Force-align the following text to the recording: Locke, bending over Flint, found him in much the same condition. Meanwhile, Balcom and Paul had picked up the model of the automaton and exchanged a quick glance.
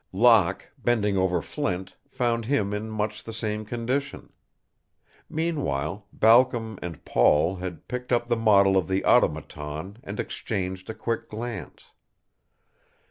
Locke, 0.13 0.71
bending 0.79 1.15
over 1.15 1.43
Flint, 1.43 1.95
found 2.09 2.45
him 2.45 2.73
in 2.73 2.89
much 2.89 3.23
the 3.23 3.33
same 3.33 3.65
condition. 3.65 4.33
Meanwhile, 5.29 6.07
Balcom 6.11 6.79
and 6.81 7.05
Paul 7.05 7.57
had 7.57 7.87
picked 7.87 8.11
up 8.11 8.27
the 8.27 8.35
model 8.35 8.77
of 8.77 8.87
the 8.87 9.05
automaton 9.05 9.99
and 10.03 10.19
exchanged 10.19 10.89
a 10.89 10.95
quick 10.95 11.29
glance. 11.29 11.83